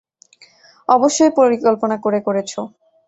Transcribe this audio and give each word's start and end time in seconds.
অবশ্যই 0.89 1.31
পরিকল্পনা 1.39 1.95
করে 1.97 2.19
করেছ। 2.27 2.51